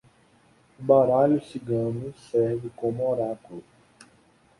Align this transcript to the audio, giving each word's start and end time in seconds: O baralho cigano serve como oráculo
O 0.79 0.83
baralho 0.83 1.39
cigano 1.45 2.11
serve 2.31 2.71
como 2.75 3.07
oráculo 3.07 3.63